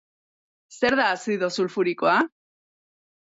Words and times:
Zer 0.77 0.95
da 0.99 1.05
azido 1.17 1.49
sulfurikoa? 1.57 2.17